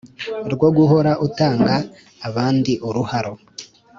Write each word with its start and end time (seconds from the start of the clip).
rwo 0.53 0.69
guhora 0.77 1.11
utanga 1.27 1.75
abandi 2.27 2.73
uruharo. 2.87 3.33